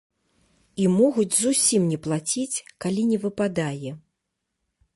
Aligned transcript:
І 0.83 0.87
могуць 0.99 1.35
зусім 1.43 1.81
не 1.91 1.99
плаціць, 2.07 2.63
калі 2.85 3.03
не 3.13 3.17
выпадае. 3.27 3.91